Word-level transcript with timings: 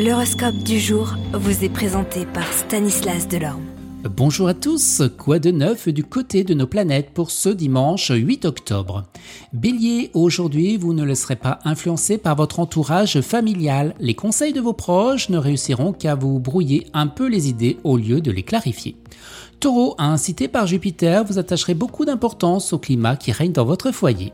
L'horoscope 0.00 0.58
du 0.58 0.78
jour 0.78 1.16
vous 1.32 1.64
est 1.64 1.68
présenté 1.68 2.24
par 2.24 2.46
Stanislas 2.52 3.26
Delorme. 3.26 3.64
Bonjour 4.04 4.46
à 4.46 4.54
tous, 4.54 5.02
quoi 5.18 5.40
de 5.40 5.50
neuf 5.50 5.88
du 5.88 6.04
côté 6.04 6.44
de 6.44 6.54
nos 6.54 6.68
planètes 6.68 7.10
pour 7.10 7.32
ce 7.32 7.48
dimanche 7.48 8.12
8 8.14 8.44
octobre? 8.44 9.02
Bélier, 9.52 10.12
aujourd'hui 10.14 10.76
vous 10.76 10.92
ne 10.92 11.02
laisserez 11.02 11.34
pas 11.34 11.58
influencer 11.64 12.16
par 12.16 12.36
votre 12.36 12.60
entourage 12.60 13.20
familial. 13.22 13.96
Les 13.98 14.14
conseils 14.14 14.52
de 14.52 14.60
vos 14.60 14.72
proches 14.72 15.30
ne 15.30 15.38
réussiront 15.38 15.92
qu'à 15.92 16.14
vous 16.14 16.38
brouiller 16.38 16.86
un 16.92 17.08
peu 17.08 17.26
les 17.26 17.48
idées 17.48 17.78
au 17.82 17.96
lieu 17.96 18.20
de 18.20 18.30
les 18.30 18.44
clarifier. 18.44 18.94
Taureau, 19.58 19.96
incité 19.98 20.46
par 20.46 20.68
Jupiter, 20.68 21.24
vous 21.24 21.40
attacherez 21.40 21.74
beaucoup 21.74 22.04
d'importance 22.04 22.72
au 22.72 22.78
climat 22.78 23.16
qui 23.16 23.32
règne 23.32 23.50
dans 23.50 23.64
votre 23.64 23.90
foyer. 23.90 24.32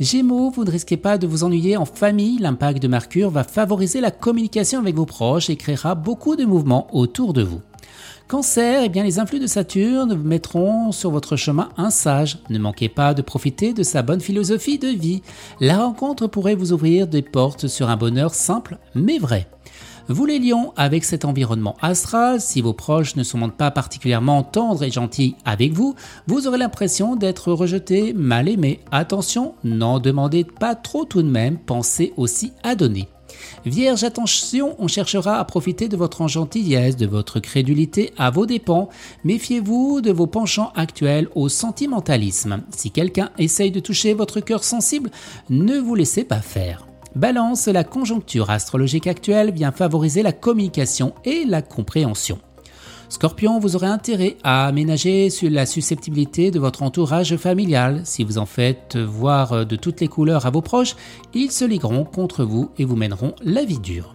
Gémeaux, 0.00 0.50
vous 0.50 0.64
ne 0.64 0.70
risquez 0.70 0.96
pas 0.96 1.18
de 1.18 1.26
vous 1.26 1.44
ennuyer 1.44 1.76
en 1.76 1.84
famille, 1.84 2.38
l'impact 2.38 2.82
de 2.82 2.88
Mercure 2.88 3.30
va 3.30 3.44
favoriser 3.44 4.00
la 4.00 4.10
communication 4.10 4.80
avec 4.80 4.94
vos 4.94 5.06
proches 5.06 5.50
et 5.50 5.56
créera 5.56 5.94
beaucoup 5.94 6.36
de 6.36 6.44
mouvements 6.44 6.88
autour 6.92 7.32
de 7.32 7.42
vous. 7.42 7.60
Cancer, 8.28 8.82
eh 8.84 8.90
bien 8.90 9.04
les 9.04 9.18
influx 9.18 9.40
de 9.40 9.46
Saturne 9.46 10.14
mettront 10.14 10.92
sur 10.92 11.10
votre 11.10 11.36
chemin 11.36 11.70
un 11.78 11.88
sage. 11.88 12.38
Ne 12.50 12.58
manquez 12.58 12.90
pas 12.90 13.14
de 13.14 13.22
profiter 13.22 13.72
de 13.72 13.82
sa 13.82 14.02
bonne 14.02 14.20
philosophie 14.20 14.78
de 14.78 14.88
vie. 14.88 15.22
La 15.60 15.78
rencontre 15.78 16.26
pourrait 16.26 16.54
vous 16.54 16.74
ouvrir 16.74 17.06
des 17.06 17.22
portes 17.22 17.68
sur 17.68 17.88
un 17.88 17.96
bonheur 17.96 18.34
simple 18.34 18.76
mais 18.94 19.18
vrai. 19.18 19.48
Vous 20.10 20.24
les 20.24 20.38
lions, 20.38 20.72
avec 20.76 21.04
cet 21.04 21.26
environnement 21.26 21.76
astral, 21.82 22.40
si 22.40 22.62
vos 22.62 22.72
proches 22.72 23.16
ne 23.16 23.22
sont 23.22 23.50
pas 23.50 23.70
particulièrement 23.70 24.42
tendres 24.42 24.82
et 24.82 24.90
gentils 24.90 25.36
avec 25.44 25.74
vous, 25.74 25.96
vous 26.26 26.46
aurez 26.46 26.56
l'impression 26.56 27.14
d'être 27.14 27.52
rejeté, 27.52 28.14
mal 28.14 28.48
aimé. 28.48 28.80
Attention, 28.90 29.54
n'en 29.64 29.98
demandez 29.98 30.44
pas 30.44 30.74
trop 30.74 31.04
tout 31.04 31.22
de 31.22 31.28
même, 31.28 31.58
pensez 31.58 32.14
aussi 32.16 32.54
à 32.62 32.74
donner. 32.74 33.06
Vierge, 33.66 34.02
attention, 34.02 34.76
on 34.78 34.88
cherchera 34.88 35.38
à 35.38 35.44
profiter 35.44 35.88
de 35.88 35.96
votre 35.98 36.26
gentillesse, 36.26 36.96
de 36.96 37.06
votre 37.06 37.38
crédulité 37.38 38.14
à 38.16 38.30
vos 38.30 38.46
dépens. 38.46 38.88
Méfiez-vous 39.24 40.00
de 40.00 40.10
vos 40.10 40.26
penchants 40.26 40.72
actuels 40.74 41.28
au 41.34 41.50
sentimentalisme. 41.50 42.62
Si 42.74 42.90
quelqu'un 42.90 43.28
essaye 43.36 43.70
de 43.70 43.80
toucher 43.80 44.14
votre 44.14 44.40
cœur 44.40 44.64
sensible, 44.64 45.10
ne 45.50 45.78
vous 45.78 45.94
laissez 45.94 46.24
pas 46.24 46.40
faire. 46.40 46.87
Balance, 47.14 47.66
la 47.66 47.84
conjoncture 47.84 48.50
astrologique 48.50 49.06
actuelle 49.06 49.52
vient 49.52 49.72
favoriser 49.72 50.22
la 50.22 50.32
communication 50.32 51.14
et 51.24 51.44
la 51.44 51.62
compréhension. 51.62 52.38
Scorpion, 53.08 53.58
vous 53.58 53.74
aurez 53.74 53.86
intérêt 53.86 54.36
à 54.44 54.66
aménager 54.66 55.30
sur 55.30 55.50
la 55.50 55.64
susceptibilité 55.64 56.50
de 56.50 56.60
votre 56.60 56.82
entourage 56.82 57.36
familial. 57.36 58.02
Si 58.04 58.22
vous 58.22 58.36
en 58.36 58.44
faites 58.44 58.96
voir 58.96 59.64
de 59.64 59.76
toutes 59.76 60.02
les 60.02 60.08
couleurs 60.08 60.44
à 60.44 60.50
vos 60.50 60.60
proches, 60.60 60.94
ils 61.32 61.50
se 61.50 61.64
ligueront 61.64 62.04
contre 62.04 62.44
vous 62.44 62.70
et 62.76 62.84
vous 62.84 62.96
mèneront 62.96 63.34
la 63.42 63.64
vie 63.64 63.80
dure. 63.80 64.14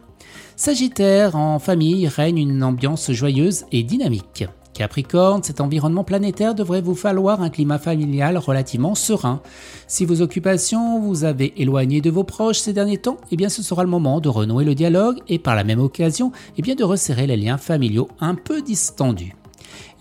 Sagittaire, 0.56 1.36
en 1.36 1.58
famille 1.58 2.08
règne 2.08 2.38
une 2.38 2.64
ambiance 2.64 3.12
joyeuse 3.12 3.66
et 3.72 3.82
dynamique. 3.82 4.46
Capricorne, 4.74 5.44
cet 5.44 5.62
environnement 5.62 6.04
planétaire 6.04 6.56
devrait 6.56 6.82
vous 6.82 6.96
falloir 6.96 7.42
un 7.42 7.50
climat 7.50 7.78
familial 7.78 8.38
relativement 8.38 8.96
serein. 8.96 9.42
Si 9.88 10.06
vos 10.06 10.22
occupations 10.22 11.00
vous 11.00 11.24
avez 11.24 11.54
éloigné 11.62 12.02
de 12.02 12.10
vos 12.10 12.24
proches 12.24 12.60
ces 12.60 12.74
derniers 12.74 12.98
temps, 12.98 13.18
eh 13.32 13.38
bien 13.38 13.50
ce 13.50 13.62
sera 13.62 13.84
le 13.84 13.90
moment 13.90 14.20
de 14.20 14.30
renouer 14.30 14.66
le 14.66 14.76
dialogue 14.76 15.20
et 15.28 15.40
par 15.40 15.56
la 15.56 15.64
même 15.64 15.80
occasion, 15.80 16.32
eh 16.58 16.62
bien 16.62 16.76
de 16.76 16.84
resserrer 16.84 17.28
les 17.28 17.38
liens 17.38 17.58
familiaux 17.58 18.08
un 18.20 18.36
peu 18.36 18.62
distendus. 18.62 19.36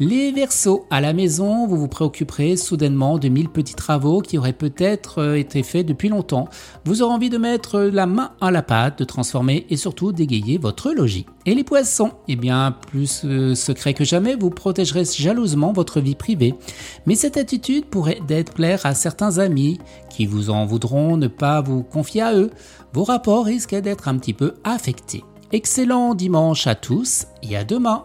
Les 0.01 0.33
Verseaux, 0.33 0.87
à 0.91 1.01
la 1.01 1.13
maison, 1.13 1.67
vous 1.67 1.77
vous 1.77 1.89
préoccuperez 1.89 2.57
soudainement 2.57 3.19
de 3.19 3.29
mille 3.29 3.49
petits 3.49 3.75
travaux 3.75 4.21
qui 4.21 4.39
auraient 4.39 4.53
peut-être 4.53 5.21
euh, 5.21 5.35
été 5.35 5.63
faits 5.63 5.87
depuis 5.87 6.09
longtemps. 6.09 6.49
Vous 6.85 7.03
aurez 7.03 7.15
envie 7.15 7.31
de 7.31 7.39
mettre 7.39 7.81
la 7.81 8.07
main 8.07 8.33
à 8.41 8.51
la 8.51 8.63
pâte, 8.63 8.99
de 8.99 9.05
transformer 9.05 9.67
et 9.71 9.77
surtout 9.77 10.13
d'égayer 10.13 10.59
votre 10.59 10.93
logis. 10.93 11.27
Et 11.47 11.55
les 11.55 11.65
poissons, 11.65 12.13
eh 12.29 12.37
bien, 12.37 12.75
plus 12.89 13.23
euh, 13.25 13.55
secret 13.55 13.95
que 13.95 14.05
jamais, 14.05 14.35
vous 14.35 14.51
protégerez 14.51 15.05
jalousement 15.05 15.73
votre 15.73 16.01
vie 16.01 16.15
privée. 16.15 16.55
Mais 17.07 17.15
cette 17.15 17.37
attitude 17.37 17.87
pourrait 17.87 18.21
être 18.29 18.55
claire 18.55 18.85
à 18.85 18.95
certains 18.95 19.39
amis 19.39 19.79
qui 20.11 20.27
vous 20.27 20.51
en 20.51 20.67
voudront 20.67 21.17
ne 21.17 21.29
pas 21.29 21.61
vous 21.61 21.83
confier 21.83 22.23
à 22.23 22.35
eux. 22.35 22.51
Vos 22.93 23.05
rapports 23.05 23.45
risquent 23.45 23.81
d'être 23.81 24.09
un 24.09 24.19
petit 24.19 24.35
peu 24.35 24.55
affectés. 24.65 25.25
Excellent 25.53 26.15
dimanche 26.15 26.67
à 26.67 26.75
tous 26.75 27.27
et 27.43 27.57
à 27.57 27.65
demain. 27.65 28.05